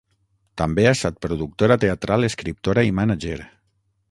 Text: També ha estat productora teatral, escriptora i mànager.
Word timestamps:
També 0.61 0.85
ha 0.87 0.93
estat 0.97 1.19
productora 1.27 1.79
teatral, 1.85 2.29
escriptora 2.31 2.89
i 2.89 2.97
mànager. 3.03 3.39